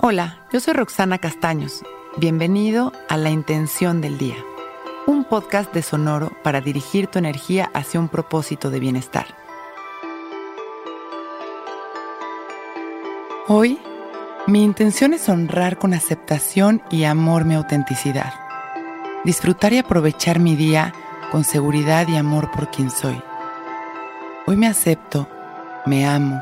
[0.00, 1.82] Hola, yo soy Roxana Castaños.
[2.18, 4.36] Bienvenido a La Intención del Día,
[5.08, 9.26] un podcast de Sonoro para dirigir tu energía hacia un propósito de bienestar.
[13.48, 13.80] Hoy,
[14.46, 18.32] mi intención es honrar con aceptación y amor mi autenticidad,
[19.24, 20.94] disfrutar y aprovechar mi día
[21.32, 23.20] con seguridad y amor por quien soy.
[24.46, 25.28] Hoy me acepto,
[25.86, 26.40] me amo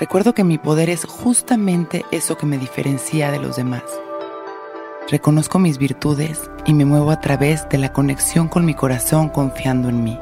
[0.00, 3.82] Recuerdo que mi poder es justamente eso que me diferencia de los demás.
[5.10, 9.90] Reconozco mis virtudes y me muevo a través de la conexión con mi corazón confiando
[9.90, 10.18] en mí.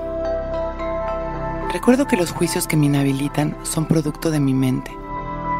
[1.73, 4.91] Recuerdo que los juicios que me inhabilitan son producto de mi mente,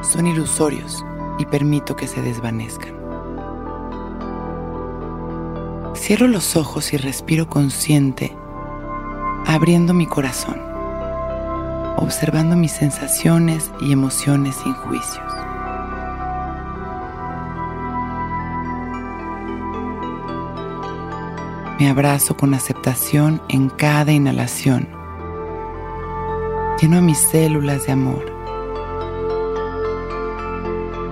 [0.03, 1.05] son ilusorios
[1.39, 2.97] y permito que se desvanezcan.
[5.95, 8.37] Cierro los ojos y respiro consciente,
[9.47, 10.68] abriendo mi corazón
[11.99, 15.33] observando mis sensaciones y emociones sin juicios.
[21.79, 24.89] Me abrazo con aceptación en cada inhalación.
[26.81, 28.25] Lleno a mis células de amor.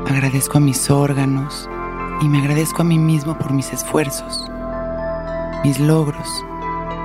[0.09, 1.69] Agradezco a mis órganos
[2.21, 4.45] y me agradezco a mí mismo por mis esfuerzos,
[5.63, 6.29] mis logros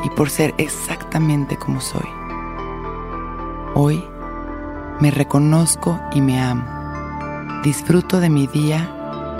[0.03, 2.20] y por ser exactamente como soy.
[3.73, 4.03] Hoy
[4.99, 6.65] me reconozco y me amo.
[7.63, 8.93] Disfruto de mi día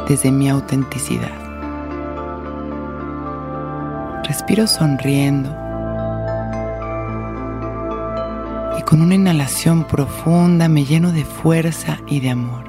[0.08, 1.34] desde mi autenticidad.
[4.24, 5.50] Respiro sonriendo
[8.80, 12.64] y con una inhalación profunda me lleno de fuerza y de amor.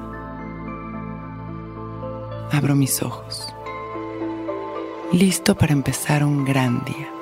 [2.50, 3.54] Abro mis ojos,
[5.12, 7.21] listo para empezar un gran día.